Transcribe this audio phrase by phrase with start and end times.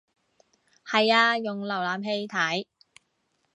[0.83, 2.65] 係啊用瀏覽器睇